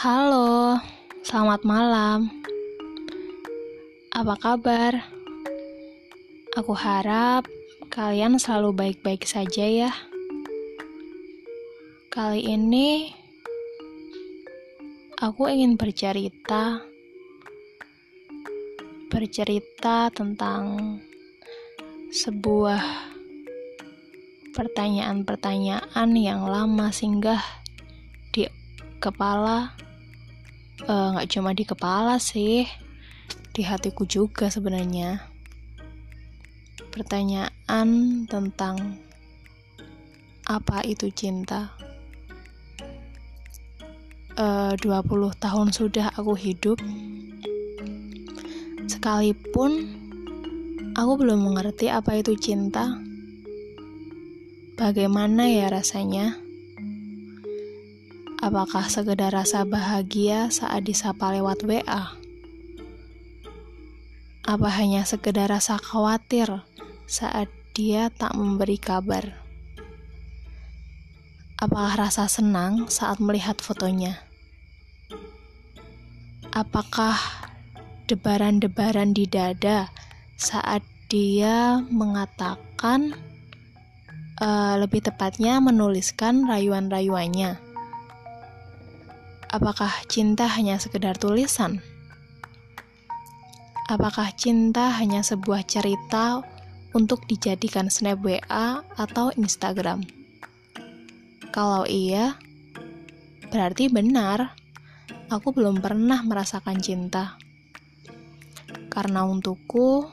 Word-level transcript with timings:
Halo, 0.00 0.80
selamat 1.20 1.60
malam. 1.60 2.32
Apa 4.16 4.32
kabar? 4.40 4.96
Aku 6.56 6.72
harap 6.72 7.44
kalian 7.92 8.40
selalu 8.40 8.72
baik-baik 8.72 9.28
saja 9.28 9.60
ya. 9.60 9.92
Kali 12.08 12.48
ini 12.48 13.12
aku 15.20 15.52
ingin 15.52 15.76
bercerita 15.76 16.80
bercerita 19.12 20.08
tentang 20.16 20.96
sebuah 22.08 22.80
pertanyaan-pertanyaan 24.56 26.08
yang 26.16 26.48
lama 26.48 26.88
singgah 26.88 27.44
di 28.32 28.48
kepala 28.96 29.89
nggak 30.88 31.28
uh, 31.28 31.32
cuma 31.32 31.52
di 31.52 31.64
kepala 31.68 32.16
sih 32.16 32.64
di 33.50 33.62
hatiku 33.66 34.06
juga 34.08 34.48
sebenarnya. 34.48 35.20
Pertanyaan 36.90 37.88
tentang 38.26 38.98
apa 40.48 40.82
itu 40.88 41.12
cinta? 41.12 41.74
Uh, 44.40 44.72
20 44.80 45.36
tahun 45.36 45.68
sudah 45.74 46.16
aku 46.16 46.32
hidup. 46.32 46.80
Sekalipun 48.88 50.00
aku 50.96 51.12
belum 51.20 51.44
mengerti 51.44 51.92
apa 51.92 52.16
itu 52.18 52.34
cinta. 52.40 52.96
Bagaimana 54.80 55.44
ya 55.52 55.68
rasanya 55.68 56.40
Apakah 58.40 58.88
sekedar 58.88 59.36
rasa 59.36 59.68
bahagia 59.68 60.48
saat 60.48 60.88
disapa 60.88 61.28
lewat 61.28 61.60
WA? 61.60 62.16
Apa 64.48 64.68
hanya 64.80 65.04
sekedar 65.04 65.52
rasa 65.52 65.76
khawatir 65.76 66.48
saat 67.04 67.52
dia 67.76 68.08
tak 68.08 68.32
memberi 68.32 68.80
kabar? 68.80 69.36
Apakah 71.60 72.08
rasa 72.08 72.32
senang 72.32 72.88
saat 72.88 73.20
melihat 73.20 73.60
fotonya? 73.60 74.24
Apakah 76.56 77.20
debaran-debaran 78.08 79.12
di 79.12 79.28
dada 79.28 79.92
saat 80.40 80.80
dia 81.12 81.84
mengatakan, 81.92 83.12
uh, 84.40 84.80
lebih 84.80 85.04
tepatnya 85.04 85.60
menuliskan 85.60 86.48
rayuan-rayuannya? 86.48 87.69
Apakah 89.50 89.90
cinta 90.06 90.46
hanya 90.46 90.78
sekedar 90.78 91.18
tulisan? 91.18 91.82
Apakah 93.90 94.30
cinta 94.38 94.94
hanya 94.94 95.26
sebuah 95.26 95.66
cerita 95.66 96.38
untuk 96.94 97.26
dijadikan 97.26 97.90
snap 97.90 98.22
WA 98.22 98.86
atau 98.94 99.34
Instagram? 99.34 100.06
Kalau 101.50 101.82
iya, 101.90 102.38
berarti 103.50 103.90
benar. 103.90 104.54
Aku 105.34 105.50
belum 105.50 105.82
pernah 105.82 106.22
merasakan 106.22 106.78
cinta. 106.78 107.34
Karena 108.86 109.26
untukku, 109.26 110.06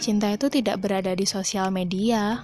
cinta 0.00 0.32
itu 0.32 0.48
tidak 0.48 0.80
berada 0.80 1.12
di 1.12 1.28
sosial 1.28 1.68
media. 1.68 2.40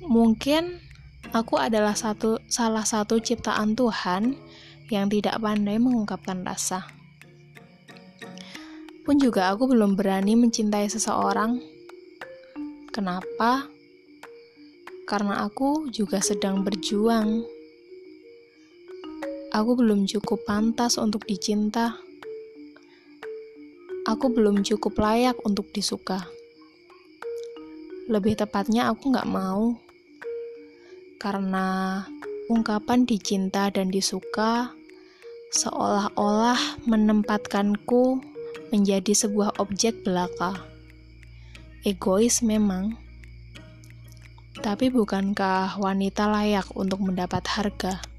Mungkin 0.00 0.89
Aku 1.30 1.60
adalah 1.60 1.92
satu 1.92 2.40
salah 2.48 2.82
satu 2.88 3.20
ciptaan 3.20 3.76
Tuhan 3.76 4.34
yang 4.88 5.06
tidak 5.12 5.36
pandai 5.36 5.76
mengungkapkan 5.76 6.42
rasa. 6.42 6.88
Pun 9.04 9.20
juga 9.20 9.52
aku 9.52 9.68
belum 9.68 10.00
berani 10.00 10.34
mencintai 10.34 10.88
seseorang. 10.88 11.60
Kenapa? 12.90 13.68
Karena 15.04 15.44
aku 15.44 15.92
juga 15.92 16.18
sedang 16.18 16.66
berjuang. 16.66 17.46
Aku 19.50 19.74
belum 19.74 20.06
cukup 20.06 20.42
pantas 20.46 20.98
untuk 20.98 21.26
dicinta. 21.26 21.98
Aku 24.06 24.30
belum 24.30 24.66
cukup 24.66 24.98
layak 24.98 25.38
untuk 25.46 25.70
disuka. 25.70 26.26
Lebih 28.10 28.38
tepatnya, 28.38 28.90
aku 28.90 29.14
gak 29.14 29.30
mau 29.30 29.78
karena 31.20 32.00
ungkapan 32.48 33.04
dicinta 33.04 33.68
dan 33.68 33.92
disuka 33.92 34.72
seolah-olah 35.52 36.80
menempatkanku 36.88 38.24
menjadi 38.72 39.12
sebuah 39.12 39.60
objek 39.60 40.00
belaka. 40.00 40.64
Egois 41.84 42.40
memang, 42.40 42.96
tapi 44.64 44.88
bukankah 44.88 45.76
wanita 45.76 46.24
layak 46.32 46.66
untuk 46.72 47.04
mendapat 47.04 47.44
harga? 47.52 48.09